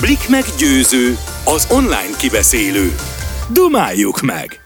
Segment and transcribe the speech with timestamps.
[0.00, 1.14] Blik meggyőző,
[1.44, 2.88] az online kibeszélő.
[3.52, 4.60] Dumáljuk meg!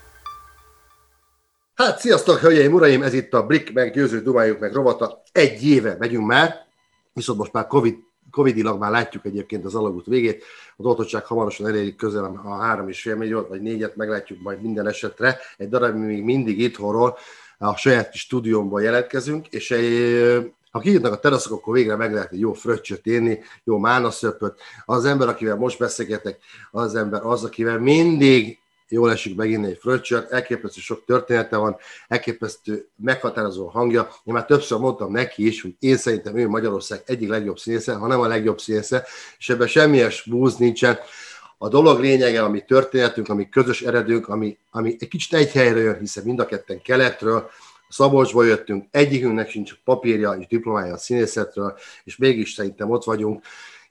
[1.74, 5.22] Hát, sziasztok, hölgyeim, uraim, ez itt a Blik meggyőző, Dumáljuk meg rovata.
[5.32, 6.66] Egy éve megyünk már,
[7.12, 7.96] viszont most már COVID,
[8.30, 10.44] Covidilag már látjuk egyébként az alagút végét.
[10.76, 14.86] Az oltottság hamarosan elérik közel a három és fél milliót, vagy négyet meglátjuk majd minden
[14.86, 15.38] esetre.
[15.56, 17.18] Egy darab még mindig itthonról
[17.58, 22.40] a saját stúdiómban jelentkezünk, és egy, ha kijutnak a teraszok, akkor végre meg lehet egy
[22.40, 24.60] jó fröccsöt érni, jó mánaszöpöt.
[24.84, 26.38] Az ember, akivel most beszélgetek,
[26.70, 28.58] az ember az, akivel mindig
[28.88, 31.76] jól esik meginni egy fröccsöt, elképesztő sok története van,
[32.08, 34.08] elképesztő meghatározó hangja.
[34.24, 38.06] Én már többször mondtam neki is, hogy én szerintem ő Magyarország egyik legjobb színésze, ha
[38.06, 39.06] nem a legjobb színésze,
[39.38, 40.98] és ebben semmilyen búz nincsen.
[41.58, 45.98] A dolog lényege, ami történetünk, ami közös eredünk, ami, ami egy kicsit egy helyre jön,
[45.98, 47.50] hiszen mind a ketten keletről,
[47.88, 53.42] Szabolcsból jöttünk, egyikünknek sincs papírja és diplomája a színészetről, és mégis szerintem ott vagyunk.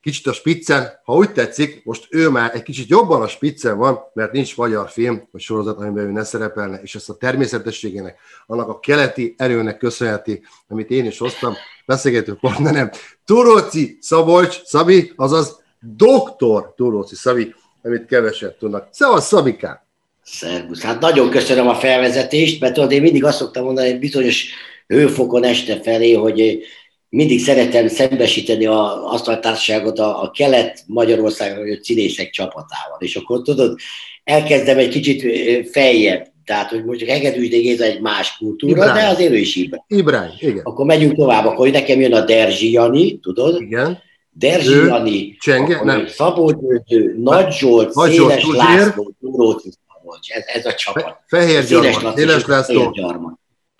[0.02, 4.00] Kicsit a spiccen, ha úgy tetszik, most ő már egy kicsit jobban a spiccen van,
[4.14, 8.70] mert nincs magyar film vagy sorozat, amiben ő ne szerepelne, és ezt a természetességének, annak
[8.70, 11.54] a keleti erőnek köszönheti, amit én is hoztam,
[11.86, 12.92] beszélgető partnerem,
[13.26, 17.54] Turóci Szabolcs, Szabi, azaz doktor Turóci Szabi,
[17.84, 18.88] amit keveset tudnak.
[18.92, 19.82] Szevasz, Szabikám!
[20.24, 20.82] Szervusz.
[20.82, 24.46] Hát nagyon köszönöm a felvezetést, mert tudod, én mindig azt szoktam mondani, hogy bizonyos
[24.88, 26.64] hőfokon este felé, hogy
[27.10, 32.98] mindig szeretem szembesíteni a, azt a társaságot a, kelet-Magyarországon jött színészek csapatával.
[33.00, 33.80] És akkor tudod,
[34.24, 35.24] elkezdem egy kicsit
[35.70, 36.32] feljebb.
[36.46, 38.94] Tehát, hogy most Hegedűs Géza egy más kultúra, Ibrány.
[38.94, 39.84] de azért ő is Ibrány.
[39.88, 40.62] Ibrány, igen.
[40.64, 43.62] Akkor megyünk tovább, akkor nekem jön a Derzsi Jani, tudod?
[43.62, 44.00] Igen.
[44.32, 46.08] Derzsi Jani, Csenge, nem.
[46.08, 49.70] Szabó Győző, Nagy Zsolt, Nagy Széles Zsolt, László, Túróci
[50.14, 51.18] Szabolcs, ez, ez a csapat.
[51.28, 52.98] Fehér Gyarmat, Széles László,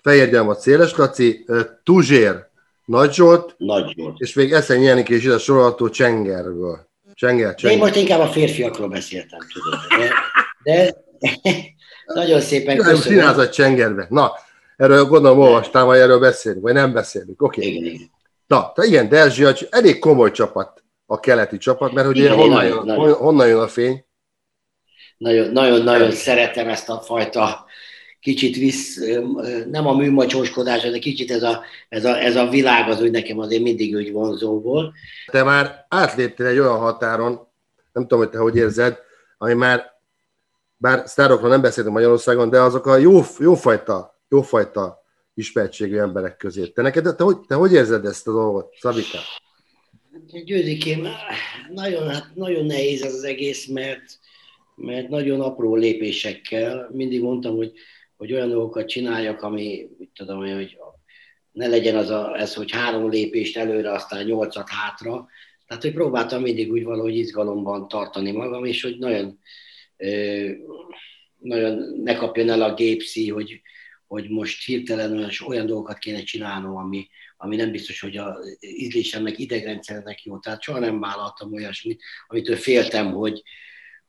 [0.02, 1.44] Fehér Gyarmat, Széles Laci,
[1.84, 2.46] Tuzsér,
[2.84, 4.18] nagy Zsolt, Nagy Zsolt.
[4.18, 6.88] és még Eszen Jenik is ide sorolható Csengerből.
[7.14, 7.76] Csenger, Csenger.
[7.76, 9.78] Én most inkább a férfiakról beszéltem, tudod.
[9.98, 10.10] De,
[10.62, 10.94] de
[12.20, 13.00] nagyon szépen köszönöm.
[13.00, 14.06] Színházat Csengerbe.
[14.10, 14.32] Na,
[14.76, 17.42] erről gondolom olvastál, vagy erről beszélünk, vagy nem beszélünk.
[17.42, 17.60] Oké.
[17.60, 17.72] Okay.
[17.72, 18.10] Igen, igen.
[18.46, 23.12] Na, te igen, Derzsia, elég komoly csapat a keleti csapat, mert ugye igen, honnan, jön,
[23.12, 24.04] honnan jön a fény?
[25.18, 27.66] Nagyon-nagyon szeretem ezt a fajta
[28.24, 29.00] kicsit visz,
[29.70, 33.38] nem a műmacsóskodás, de kicsit ez a, ez, a, ez a világ az úgy nekem
[33.38, 34.94] azért mindig úgy vonzó volt.
[35.26, 37.48] Te már átléptél egy olyan határon,
[37.92, 38.98] nem tudom, hogy te hogy érzed,
[39.38, 39.92] ami már,
[40.76, 45.04] bár sztárokról nem beszélünk Magyarországon, de azok a jó, jófajta, jófajta
[45.34, 46.66] ismertségű emberek közé.
[46.66, 49.18] Te neked, te, hogy, te hogy érzed ezt a dolgot, Szabika?
[50.44, 51.08] Győzikém,
[51.72, 54.18] nagyon, hát nagyon nehéz ez az egész, mert,
[54.76, 57.72] mert nagyon apró lépésekkel, mindig mondtam, hogy
[58.16, 60.76] hogy olyan dolgokat csináljak, ami, mit tudom én, hogy
[61.52, 65.28] ne legyen az a, ez, hogy három lépést előre, aztán nyolcat hátra.
[65.66, 69.38] Tehát, hogy próbáltam mindig úgy valahogy izgalomban tartani magam, és hogy nagyon,
[71.38, 73.60] nagyon ne kapjon el a gépszi, hogy,
[74.06, 80.24] hogy most hirtelen olyan, dolgokat kéne csinálnom, ami, ami nem biztos, hogy az ízlésemnek, idegrendszernek
[80.24, 80.38] jó.
[80.38, 83.42] Tehát soha nem vállaltam olyasmit, amitől féltem, hogy,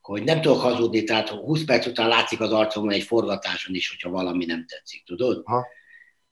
[0.05, 4.09] hogy nem tudok hazudni, tehát 20 perc után látszik az arcomon egy forgatáson is, hogyha
[4.09, 5.41] valami nem tetszik, tudod?
[5.45, 5.65] Ha.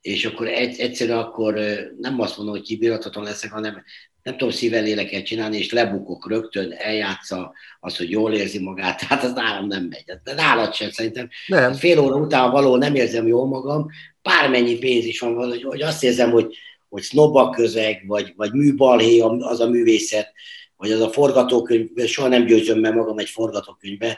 [0.02, 1.54] És akkor egy, egyszerűen akkor
[1.98, 3.84] nem azt mondom, hogy kibírhatatlan leszek, hanem
[4.24, 9.24] nem tudom szível léleket csinálni, és lebukok rögtön, eljátsza azt, hogy jól érzi magát, tehát
[9.24, 10.20] az nálam nem megy.
[10.24, 11.30] De nálad sem szerintem.
[11.48, 11.74] Nem.
[11.74, 13.88] Fél óra után való nem érzem jól magam,
[14.22, 16.56] bármennyi pénz is van, hogy, hogy azt érzem, hogy,
[16.90, 20.34] hogy snoba közeg, vagy, vagy műbalhé az a művészet,
[20.78, 24.18] vagy az a forgatókönyv, soha nem győzöm meg magam egy forgatókönyvbe,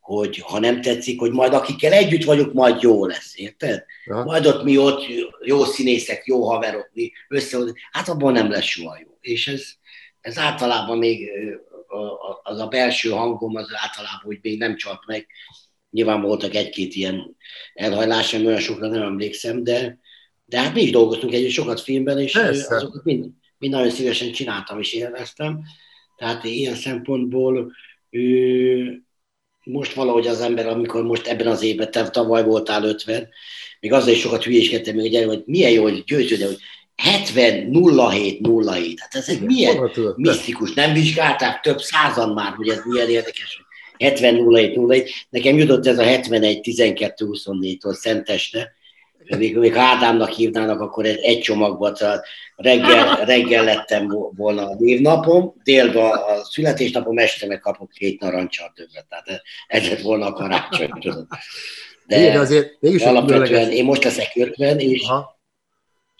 [0.00, 3.84] hogy ha nem tetszik, hogy majd akikkel együtt vagyok, majd jó lesz, érted?
[4.04, 4.24] Ja.
[4.24, 5.02] Majd ott mi ott
[5.44, 7.58] jó színészek, jó haverok, mi össze,
[7.90, 9.16] hát abban nem lesz soha jó.
[9.20, 9.64] És ez,
[10.20, 11.30] ez általában még
[12.42, 15.26] az a belső hangom, az általában hogy még nem csalt meg.
[15.90, 17.36] Nyilván voltak egy-két ilyen
[17.74, 19.98] elhajlásom, olyan sokra nem emlékszem, de,
[20.44, 22.74] de hát mi is dolgoztunk együtt sokat filmben, és Persze.
[22.74, 23.26] azokat mind,
[23.58, 25.62] mind nagyon szívesen csináltam és élveztem.
[26.22, 27.72] Tehát ilyen szempontból
[28.10, 29.02] ő,
[29.64, 33.28] most valahogy az ember, amikor most ebben az évben, te tavaly voltál 50,
[33.80, 36.58] még azzal is sokat hülyéskedtem, hogy, hogy milyen jó, hogy győződő, hogy
[36.96, 37.72] 70
[38.10, 39.00] 07 07.
[39.00, 40.74] Hát ez egy milyen misztikus.
[40.74, 43.62] Nem vizsgálták több százan már, hogy ez milyen érdekes.
[43.98, 45.10] 70 07 07.
[45.30, 48.72] Nekem jutott ez a 71 12 24-től Szenteste,
[49.36, 52.04] még, még Ádámnak hívnának, akkor egy csomag volt.
[52.56, 59.06] Reggel, reggel lettem volna a névnapom, délben a születésnapom, este meg kapok két narancsal többet.
[59.08, 60.90] Tehát ez lett volna a karácsony.
[62.06, 65.40] De, de azért mégis alapvetően én most leszek 50, és Aha.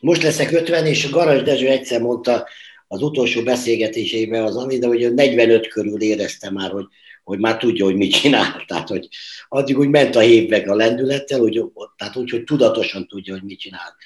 [0.01, 2.47] most leszek 50, és Garas Dezső egyszer mondta,
[2.89, 6.85] az utolsó beszélgetéseiben az Ani, de hogy 45 körül érezte már, hogy,
[7.25, 8.63] hogy már tudja, hogy mit csinál.
[8.67, 9.09] Tehát, hogy
[9.49, 11.65] addig úgy ment a hévek a lendülettel, hogy,
[11.97, 13.97] tehát úgy, hogy tudatosan tudja, hogy mit csinál.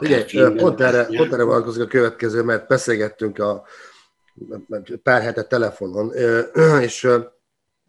[0.00, 3.64] Ugye, pont erre, pont erre vonatkozik a következő, mert beszélgettünk a
[5.02, 6.12] pár hete telefonon,
[6.82, 7.08] és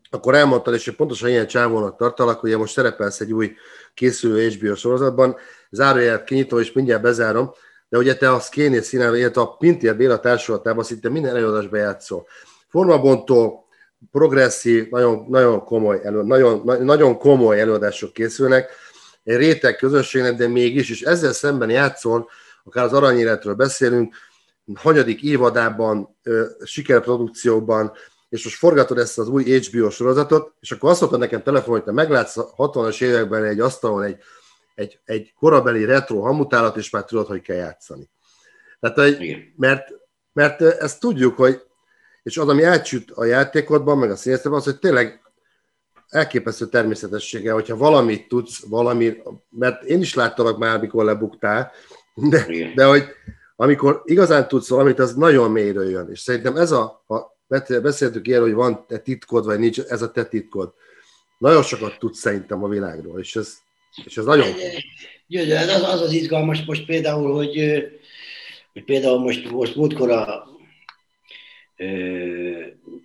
[0.09, 3.55] akkor elmondtad, és pontosan ilyen csávónak tartalak, hogy most szerepelsz egy új
[3.93, 5.35] készülő HBO sorozatban,
[5.69, 7.51] zárójelet kinyitom, és mindjárt bezárom,
[7.89, 12.27] de ugye te a Szkénél színelve, illetve a Pintér Béla társulatában szinte minden előadásban játszol.
[12.67, 13.64] Formabontó,
[14.11, 18.69] progresszív, nagyon, nagyon, komoly elő, nagyon, nagyon komoly előadások készülnek,
[19.23, 22.29] egy réteg közösségnek, de mégis, és ezzel szemben játszol,
[22.63, 24.15] akár az aranyéletről beszélünk,
[24.73, 26.17] hanyadik évadában,
[26.63, 27.91] sikerprodukcióban,
[28.29, 31.83] és most forgatod ezt az új HBO sorozatot, és akkor azt mondta nekem telefon, hogy
[31.83, 34.17] te meglátsz a 60-as években egy asztalon egy,
[34.75, 38.09] egy, egy korabeli retro hamutálat, és már tudod, hogy kell játszani.
[38.79, 39.87] Tehát, hogy, mert,
[40.33, 41.61] mert ezt tudjuk, hogy
[42.25, 45.21] és az, ami átsüt a játékodban, meg a színészetben, az, hogy tényleg
[46.09, 49.13] elképesztő természetessége, hogyha valamit tudsz, valami,
[49.49, 51.71] mert én is láttalak már, mikor lebuktál,
[52.15, 53.03] de, de hogy
[53.55, 56.09] amikor igazán tudsz valamit, az nagyon mélyről jön.
[56.11, 57.17] És szerintem ez a, a
[57.81, 60.73] beszéltük ilyen, hogy van te titkod, vagy nincs, ez a te titkod.
[61.37, 63.53] Nagyon sokat tudsz szerintem a világról, és ez,
[64.05, 64.47] és ez nagyon...
[65.27, 67.83] Győző, az, az az izgalmas most például, hogy,
[68.73, 70.53] hogy például most, most múltkor a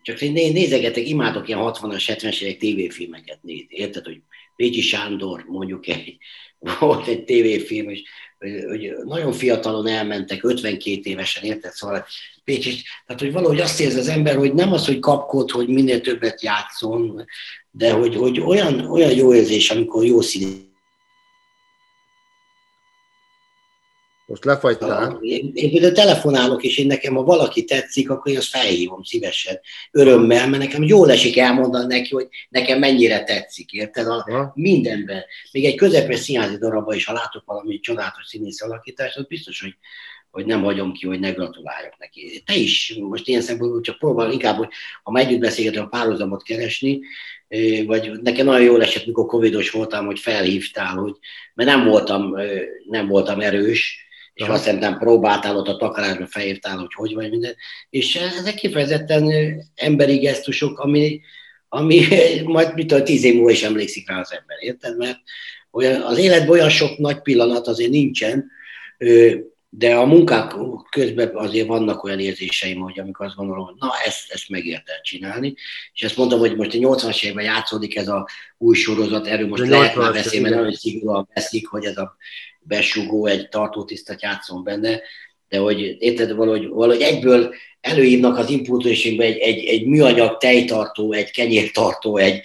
[0.03, 3.67] csak én nézegetek, imádok ilyen 60-as, 70-es évek tévéfilmeket nézni.
[3.69, 4.21] Érted, hogy
[4.57, 6.17] Pécsi Sándor mondjuk egy,
[6.79, 8.03] volt egy tévéfilm, és
[8.69, 11.73] hogy nagyon fiatalon elmentek, 52 évesen, érted?
[11.73, 12.07] Szóval
[12.45, 16.01] Pécsi, tehát hogy valahogy azt érzi az ember, hogy nem az, hogy kapkod, hogy minél
[16.01, 17.25] többet játszon,
[17.71, 20.70] de hogy, hogy olyan, olyan jó érzés, amikor jó szín
[24.31, 25.19] Most lefagytál.
[25.21, 29.61] Én, én például telefonálok, és én nekem, ha valaki tetszik, akkor én azt felhívom szívesen,
[29.91, 34.07] örömmel, mert nekem jól esik elmondani neki, hogy nekem mennyire tetszik, érted?
[34.07, 35.25] A, mindenben.
[35.53, 39.75] Még egy közepes színházi darabban is, ha látok valami csodálatos színész alakítást, az biztos, hogy
[40.31, 42.43] hogy nem hagyom ki, hogy ne gratuláljak neki.
[42.47, 44.69] Te is most ilyen szempontból csak próbál inkább, hogy
[45.03, 47.01] ha már együtt beszélgetem, a párhuzamot keresni,
[47.87, 51.17] vagy nekem nagyon jól esett, mikor covidos voltam, hogy felhívtál, hogy,
[51.55, 52.35] mert nem voltam,
[52.85, 54.09] nem voltam erős,
[54.41, 54.55] és Aha.
[54.55, 57.55] azt szerintem próbáltál ott a takarásba felhívtál, hogy hogy vagy minden.
[57.91, 59.33] És ezek kifejezetten
[59.75, 61.21] emberi gesztusok, ami,
[61.69, 62.05] ami
[62.45, 64.97] majd mit a tíz év múlva is emlékszik rá az ember, érted?
[64.97, 65.19] Mert
[65.71, 68.51] olyan, az életben olyan sok nagy pillanat azért nincsen,
[69.69, 70.55] de a munkák
[70.91, 75.55] közben azért vannak olyan érzéseim, hogy amikor azt gondolom, hogy na, ezt, ezt megérte csinálni.
[75.93, 78.29] És ezt mondom, hogy most a 80-as években játszódik ez a
[78.59, 82.17] új sorozat, erről most lehet már beszélni, mert nagyon szigorúan veszik, hogy ez a
[82.61, 85.01] besugó, egy tartótisztat játszom benne,
[85.49, 91.31] de hogy érted, valahogy, valahogy egyből előhívnak az impulzusénkbe egy, egy, egy műanyag tejtartó, egy
[91.31, 92.41] kenyértartó, egy,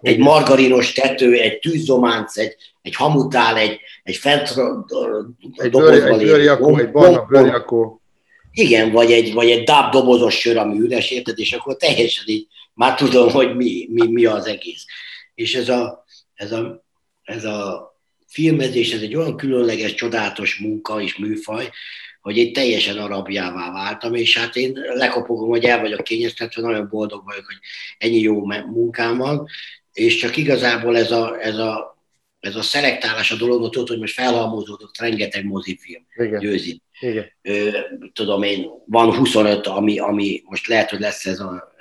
[0.00, 4.54] egy margarinos tető, egy tűzzománc, egy, egy hamutál, egy, egy fent
[5.56, 8.00] egy, bőr, egy bőrjakó, egy barna bőrjakó.
[8.52, 12.46] Igen, vagy egy, vagy egy dáb dobozos sör, ami üres, érted, és akkor teljesen így
[12.74, 14.84] már tudom, hogy mi, mi, mi az egész.
[15.34, 16.04] És ez a,
[16.34, 16.84] ez a,
[17.22, 17.88] ez a
[18.28, 21.70] filmezés, ez egy olyan különleges, csodálatos munka és műfaj,
[22.20, 27.24] hogy én teljesen arabjává váltam, és hát én lekopogom, hogy el vagyok kényeztetve, nagyon boldog
[27.24, 27.58] vagyok, hogy
[27.98, 29.46] ennyi jó munkám van,
[29.92, 31.98] és csak igazából ez a, ez a,
[32.40, 36.40] ez a szelektálás a dolog, tudod, hogy most felhalmozódott rengeteg mozifilm Igen.
[36.40, 36.82] győzi.
[37.00, 37.32] Igen.
[37.42, 37.78] Ö,
[38.12, 41.74] tudom én, van 25, ami, ami most lehet, hogy lesz ez a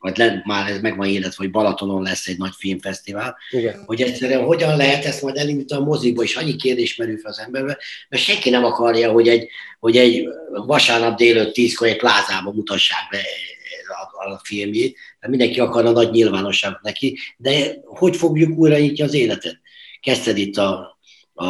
[0.00, 3.82] vagy le, már ez meg van élet, hogy Balatonon lesz egy nagy filmfesztivál, Igen.
[3.86, 7.38] hogy egyszerűen hogyan lehet ezt majd elindítani a mozikba, és annyi kérdés merül fel az
[7.38, 7.78] emberbe,
[8.08, 10.28] mert senki nem akarja, hogy egy, hogy egy
[10.66, 13.18] vasárnap délőtt tízkor egy plázába mutassák be
[14.22, 19.14] a, a filmjét, mert mindenki akarna nagy nyilvánosságot neki, de hogy fogjuk újra nyitni az
[19.14, 19.60] életet?
[20.00, 20.98] Kezdted itt a,
[21.34, 21.46] a,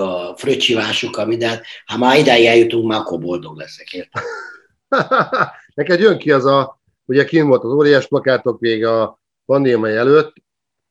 [0.00, 4.22] a fröccsivásokkal, minden, ha már ideig eljutunk, már akkor boldog leszek, érted?
[5.74, 6.77] Neked jön ki az a
[7.08, 10.32] Ugye kim volt az óriás plakátok még a pandémia előtt,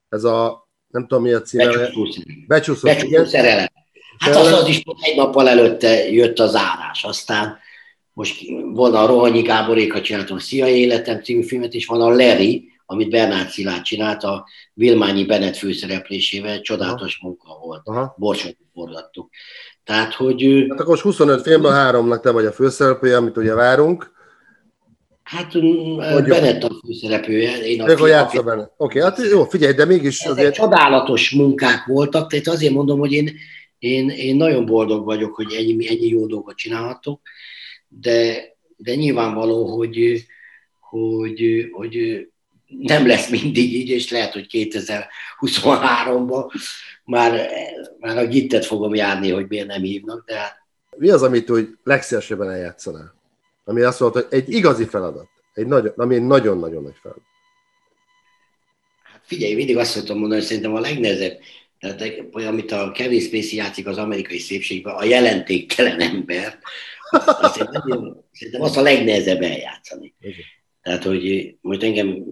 [0.10, 1.66] ez a, nem tudom mi a címe.
[1.66, 2.22] Becsúszó.
[2.48, 3.68] Becsúszó szerelem.
[4.18, 7.58] Hát az, az is egy nappal előtte jött az árás, aztán
[8.14, 8.42] most
[8.74, 13.50] van a Rohanyi Gáboréka csináltam Szia Életem című filmet, és van a Larry, amit Bernát
[13.50, 17.28] Szilárd csinált, a Vilmányi Bennett főszereplésével, csodálatos Aha.
[17.28, 18.16] munka volt.
[18.18, 19.30] Borsot forgattuk.
[19.84, 20.66] Tehát, hogy...
[20.70, 24.16] Hát akkor most 25 filmben háromnak te vagy a főszereplője, amit ugye várunk.
[25.28, 26.28] Hát Mondjuk.
[26.28, 27.58] Bennett a főszereplője.
[27.58, 28.72] Én a Ő játsza benne.
[28.78, 30.54] Oké, okay, hát jó, figyelj, de mégis Ezek azért...
[30.54, 33.36] csodálatos munkák voltak, tehát azért mondom, hogy én,
[33.80, 37.22] én, én nagyon boldog vagyok, hogy ennyi, ennyi jó dolgot csinálhatok,
[37.88, 38.46] de
[38.78, 40.26] de nyilvánvaló, hogy,
[40.80, 42.28] hogy, hogy
[42.68, 46.52] nem lesz mindig így, és lehet, hogy 2023-ban
[47.04, 47.50] már,
[48.00, 50.66] már a gittet fogom járni, hogy miért nem hívnak, de hát...
[50.98, 53.16] Mi az, amit úgy legszívesebben eljátszanál?
[53.68, 57.24] Ami azt mondta, hogy egy igazi feladat, egy nagyon, ami egy nagyon-nagyon nagy feladat.
[59.04, 61.40] Hát figyelj, mindig azt szoktam mondani, hogy szerintem a legnehezebb,
[61.80, 66.60] tehát amit a Kevin Spacey játszik az amerikai szépségben, a jelentéktelen ember,
[67.10, 70.14] azt szerintem, szerintem azt a legnehezebb eljátszani.
[70.20, 70.46] Igen.
[70.82, 72.24] Tehát, hogy most engem,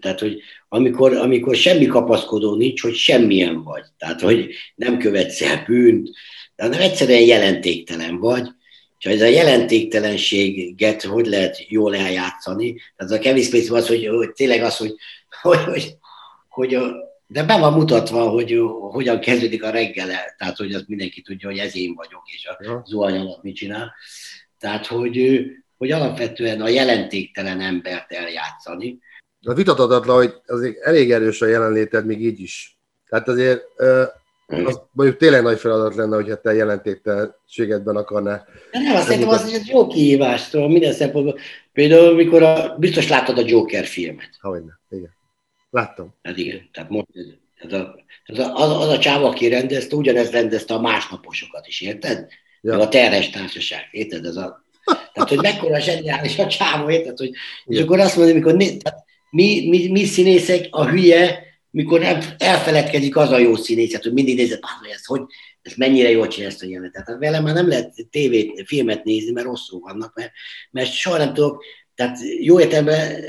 [0.00, 3.84] tehát, hogy amikor, amikor semmi kapaszkodó nincs, hogy semmilyen vagy.
[3.98, 6.10] Tehát, hogy nem követsz el bűnt,
[6.56, 8.48] de nem egyszerűen jelentéktelen vagy,
[9.00, 12.80] és ez a jelentéktelenséget hogy lehet jól eljátszani.
[12.96, 14.94] Tehát a Kevin Spacey az, hogy, hogy tényleg az, hogy,
[15.42, 15.96] hogy, hogy,
[16.48, 16.78] hogy
[17.26, 21.58] de be van mutatva, hogy hogyan kezdődik a reggele, tehát hogy azt mindenki tudja, hogy
[21.58, 23.94] ez én vagyok, és a zuhany mit csinál.
[24.58, 25.42] Tehát, hogy,
[25.76, 28.98] hogy alapvetően a jelentéktelen embert eljátszani.
[29.42, 32.78] A vitatatlan, hogy azért elég erős a jelenléted még így is.
[33.08, 33.62] Tehát azért
[34.50, 38.44] az mondjuk tényleg nagy feladat lenne, hogyha te jelentéktelenségedben akarná.
[38.70, 41.38] De nem, azt szerintem az egy jó kihívás, minden szempontból.
[41.72, 44.30] Például, mikor a, biztos láttad a Joker filmet.
[44.40, 45.10] Hogyne, igen.
[45.70, 46.14] Láttam.
[46.22, 47.06] Hát igen, tehát most,
[47.54, 51.80] ez a, ez a, az, az a csáva, aki rendezte, ugyanezt rendezte a másnaposokat is,
[51.80, 52.26] érted?
[52.60, 52.72] Ja.
[52.72, 54.24] Meg a terhes társaság, érted?
[54.24, 54.64] Ez a
[55.12, 57.18] tehát, hogy mekkora zseniális a csávó, érted?
[57.18, 57.30] Hogy,
[57.64, 62.02] és akkor azt mondja, mikor tehát mi, mi, mi színészek a hülye, mikor
[62.38, 65.22] elfeledkezik az a jó színészet, hogy mindig nézett, hogy ez, hogy,
[65.62, 67.04] ez mennyire jól csinálja ezt a jelenetet.
[67.04, 70.30] Tehát velem már nem lehet tévét, filmet nézni, mert rosszul vannak, mert,
[70.70, 73.22] mert soha nem tudok, tehát jó értelemben,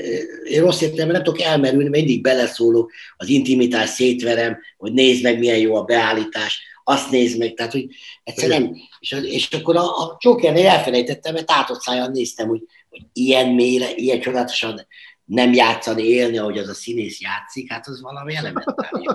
[0.44, 5.38] én rossz értelemben nem tudok elmerülni, mert mindig beleszólok, az intimitás szétverem, hogy nézd meg,
[5.38, 7.86] milyen jó a beállítás, azt nézd meg, tehát hogy
[8.24, 13.94] egyszerűen, és, és akkor a, a Jokernél elfelejtettem, mert tátott néztem, hogy, hogy ilyen mélyre,
[13.94, 14.86] ilyen csodálatosan
[15.24, 19.06] nem játszani, élni, ahogy az a színész játszik, hát az valami elementális.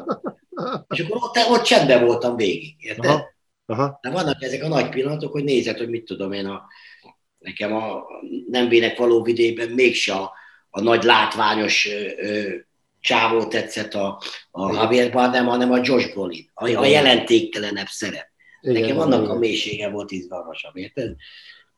[0.90, 3.06] és akkor ott, ott csendben voltam végig, érted?
[3.06, 3.36] Aha.
[3.66, 4.00] Aha.
[4.02, 6.68] De vannak ezek a nagy pillanatok, hogy nézed, hogy mit tudom én, a,
[7.40, 8.04] nekem a
[8.50, 10.32] nem vének való vidében mégse a,
[10.70, 12.56] a nagy látványos ö, ö,
[13.00, 14.22] csávó tetszett a,
[14.52, 18.28] a Javier Bardem, hanem a Josh Brolin, a, a jelentéktelenebb szerep.
[18.62, 19.36] Igen, Nekem annak igen.
[19.36, 21.16] a mélysége volt izgalmasabb, érted?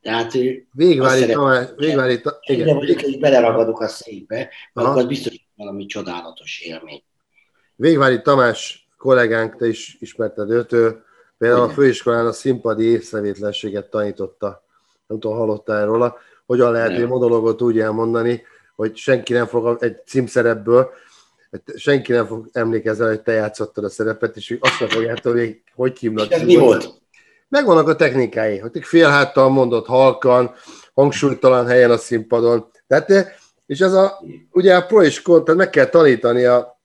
[0.01, 0.32] Tehát
[0.72, 2.75] Végvári Tamás, Végvári ta, igen.
[2.75, 7.03] Mondjuk, hogy beleragadok a székbe, akkor az biztos valami csodálatos élmény.
[7.75, 11.03] Végvári Tamás kollégánk, te is ismerted őt, ő
[11.38, 11.72] például igen.
[11.72, 14.63] a főiskolán a színpadi észrevétlenséget tanította.
[15.08, 18.44] Nem tudom, hallottál róla, hogyan lehet egy monológot úgy elmondani,
[18.75, 20.89] hogy senki nem fog egy címszerepből,
[21.75, 25.98] senki nem fog emlékezni, hogy te játszottad a szerepet, és azt nem fogjátok hogy hogy
[25.98, 26.44] hívnak.
[26.46, 26.99] mi volt?
[27.50, 30.56] Megvannak a technikái, hogy félháttal mondott halkan,
[30.94, 32.72] hangsúlytalan helyen a színpadon.
[32.88, 34.20] Tehát, és ez a,
[34.51, 36.79] ugye a pro és kon, tehát meg kell tanítani a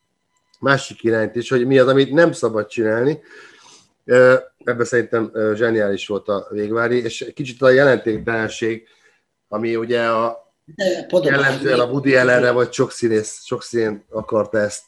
[0.61, 3.23] másik irányt is, hogy mi az, amit nem szabad csinálni.
[4.65, 8.89] Ebben szerintem zseniális volt a végvári, és kicsit a jelentéktelenség,
[9.49, 10.53] ami ugye a
[11.23, 14.83] Jellemzően a Woody Allenre, vagy sok színész, sok szín akarta ezt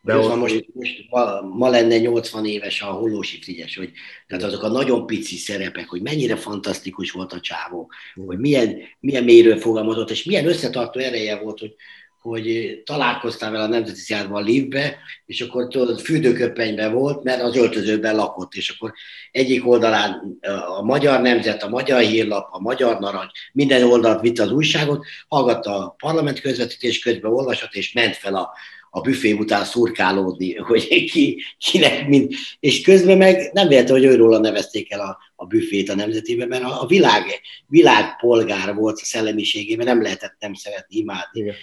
[0.00, 0.34] behozni.
[0.34, 3.90] Most, most ma, ma, lenne 80 éves a Hollósi Frigyes, hogy
[4.26, 7.90] tehát azok a nagyon pici szerepek, hogy mennyire fantasztikus volt a csávó,
[8.26, 11.74] hogy milyen, milyen mélyről fogalmazott, és milyen összetartó ereje volt, hogy,
[12.20, 18.16] hogy találkoztál vele a Nemzeti Színházban Livbe, és akkor tudod, fürdőköpenyben volt, mert az öltözőben
[18.16, 18.92] lakott, és akkor
[19.30, 20.38] egyik oldalán
[20.78, 25.76] a Magyar Nemzet, a Magyar Hírlap, a Magyar Narancs, minden oldalt vitt az újságot, hallgatta
[25.76, 28.50] a parlament közvetítés közben, olvasott, és ment fel a,
[28.90, 32.32] a büfé után szurkálódni, hogy ki, kinek mind.
[32.60, 36.62] És közben meg nem véletlen, hogy őróla nevezték el a, a büfét a nemzetibe, mert
[36.62, 41.40] a, a világ, világpolgár volt a szellemiségében, nem lehetett nem szeretni, imádni.
[41.40, 41.54] Igen.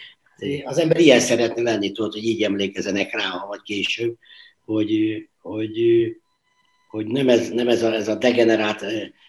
[0.65, 4.15] Az ember ilyen szeretne lenni, tudod, hogy így emlékezenek rá, vagy később,
[4.65, 5.77] hogy, hogy,
[6.89, 8.85] hogy nem ez, nem ez, a, ez a degenerált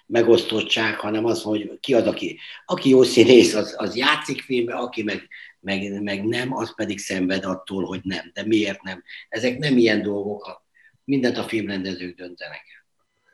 [0.06, 5.02] megosztottság, hanem az, hogy ki az, aki, aki jó színész, az, az játszik filmbe, aki
[5.02, 5.28] meg,
[5.60, 8.30] meg, meg nem, az pedig szenved attól, hogy nem.
[8.32, 9.02] De miért nem?
[9.28, 10.62] Ezek nem ilyen dolgok,
[11.04, 12.62] mindent a filmrendezők döntenek.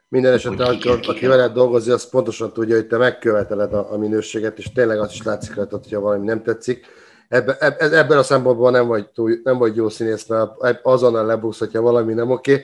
[0.09, 4.59] Minden esetre, aki, aki veled dolgozik, az pontosan tudja, hogy te megköveteled a, a minőséget,
[4.59, 6.87] és tényleg azt is látszik rajta, hogyha valami nem tetszik
[7.29, 11.81] ebben, ebben a szempontból nem vagy, túl, nem vagy jó színész, mert azonnal lebuksz, hogyha
[11.81, 12.63] valami nem oké,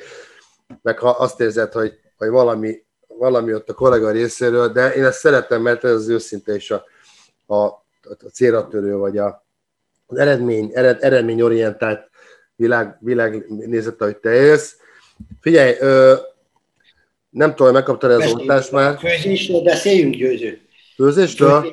[0.83, 5.19] meg ha azt érzed, hogy, hogy valami, valami ott a kollega részéről, de én ezt
[5.19, 6.85] szeretem, mert ez az őszinte is a,
[7.47, 9.45] a, a célratörő, vagy a,
[10.11, 12.11] az eredmény, ered, eredményorientált
[12.57, 14.76] világ, világnézet, hogy te élsz.
[15.40, 16.14] Figyelj, ö,
[17.31, 18.99] nem tudom, megkaptad az oltást már.
[18.99, 20.61] Főzésről beszéljünk, Győző.
[20.97, 21.73] Főzésről?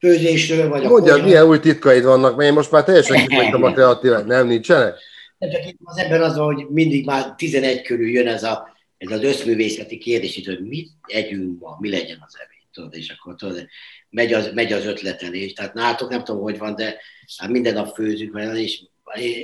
[0.00, 3.72] főzésről, vagy Mondja, a milyen új titkaid vannak, mert én most már teljesen kifogytam a
[3.72, 4.94] kreatívát, nem, nincsenek?
[5.38, 9.10] Nem csak itt az ember az, hogy mindig már 11 körül jön ez, a, ez
[9.10, 12.59] az összművészeti kérdés, hogy mit együnk ma, mi legyen az evés.
[12.72, 13.66] Tudod, és akkor tudod,
[14.10, 15.52] megy az, megy az ötletelés.
[15.52, 17.00] Tehát nálatok nem tudom, hogy van, de
[17.36, 18.82] hát minden nap főzünk, mert és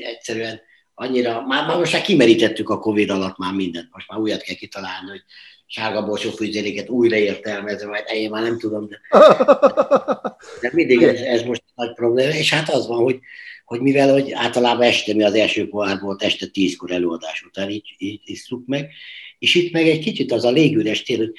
[0.02, 0.60] egyszerűen
[0.94, 4.54] annyira, már, már most már kimerítettük a Covid alatt már mindent, most már újat kell
[4.54, 5.22] kitalálni, hogy
[5.66, 9.00] sárga borsó fűzéléket újra értelmezve, vagy én már nem tudom, de,
[10.60, 13.18] de mindig ez, ez most nagy probléma, és hát az van, hogy,
[13.64, 17.94] hogy mivel hogy általában este mi az első pohár volt, este tízkor előadás után így,
[17.98, 18.90] így isszuk meg,
[19.38, 21.32] és itt meg egy kicsit az a légüres tér, hogy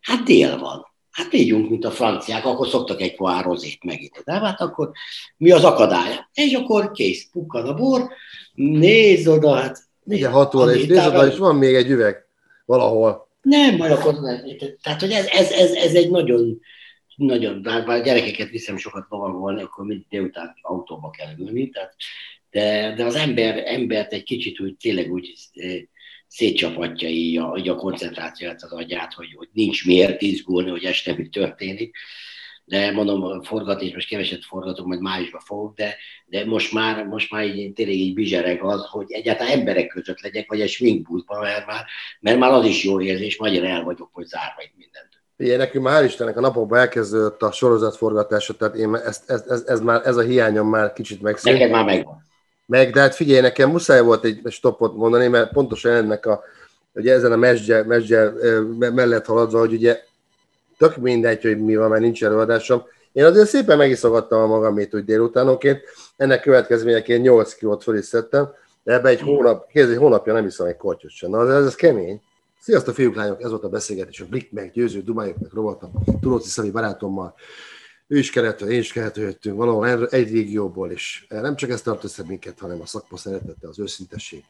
[0.00, 4.22] hát dél van, hát ígyunk, mint a franciák, akkor szoktak egy pohár rozét megint.
[4.24, 4.90] De hát akkor
[5.36, 6.26] mi az akadály?
[6.32, 8.08] És akkor kész, pukkan a bor,
[8.54, 9.78] nézd oda, hát...
[10.04, 12.26] Igen, hat óra, és nézd oda, és van még egy üveg
[12.64, 13.28] valahol.
[13.42, 14.14] Nem baj, akkor
[14.82, 16.60] tehát, hogy ez, ez, ez, ez egy nagyon,
[17.16, 21.94] nagyon, bár a gyerekeket viszem sokat lovagolni, akkor mind délután autóba kell ülni, tehát,
[22.50, 25.80] de, de az ember, embert egy kicsit úgy tényleg úgy eh,
[26.32, 31.14] szétcsapatja így a, így a koncentrációt az agyát, hogy, hogy nincs miért izgulni, hogy este
[31.14, 31.96] mi történik.
[32.64, 35.96] De mondom, forgatni, most keveset forgatok, majd májusban fogok, de,
[36.26, 40.48] de most már, most már így, tényleg így bizsereg az, hogy egyáltalán emberek között legyek,
[40.48, 41.84] vagy egy swinkbúzban, mert már,
[42.20, 45.08] mert már az is jó érzés, magyar el vagyok, hogy zárva itt mindent.
[45.36, 49.80] Igen, nekünk már Istennek a napokban elkezdődött a sorozatforgatása, tehát én ez, ez, ez, ez,
[49.80, 51.58] már, ez a hiányom már kicsit megszűnt.
[51.58, 52.30] Neked már megvan
[52.72, 56.42] meg, de hát figyelj, nekem muszáj volt egy stopot mondani, mert pontosan ennek a,
[56.94, 58.32] ugye ezen a mesdje, mesdje
[58.78, 60.02] mellett haladva, hogy ugye
[60.78, 62.82] tök mindegy, hogy mi van, mert nincs előadásom.
[63.12, 65.80] Én azért szépen megiszogattam a magamét, hogy délutánonként.
[66.16, 68.48] Ennek következményeként 8 kilót föl is szedtem,
[68.84, 71.30] de ebbe egy hónap, kéz, egy hónapja nem iszom egy kortyot sem.
[71.30, 72.20] Na, ez, ez kemény.
[72.60, 73.42] Sziasztok, fiúk, lányok!
[73.42, 75.50] Ez volt a beszélgetés a Blik meg győző, Dumályok meg
[76.20, 77.34] Turóci Szemi barátommal
[78.12, 82.04] ő is keretől, én is keretől jöttünk valahol egy régióból, és nem csak ez tart
[82.04, 84.44] össze minket, hanem a szakma szeretete, az őszintesség,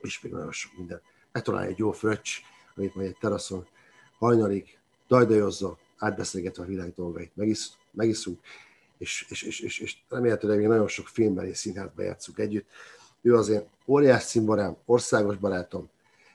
[0.00, 1.00] és még nagyon sok minden.
[1.32, 2.30] Megtalálni egy jó fröccs,
[2.76, 3.66] amit majd egy teraszon
[4.18, 8.40] hajnalig dajdajozza, átbeszélgetve a világ dolgait, megisz, megiszunk,
[8.98, 12.66] és, és, és, és, és remélhetőleg még nagyon sok filmben és színházban játszunk együtt.
[13.22, 15.90] Ő az én óriás címbarám, országos barátom,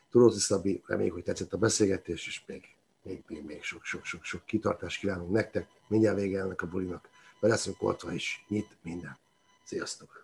[0.10, 2.64] Turóci Szabi, reméljük, hogy tetszett a beszélgetés, és még
[3.02, 5.68] még, még, még sok, sok, sok, sok kitartást kívánunk nektek.
[5.88, 7.10] Mindjárt vége ennek a bulinak.
[7.40, 8.46] Be leszünk oltva is.
[8.48, 9.18] Nyit minden.
[9.64, 10.20] Sziasztok!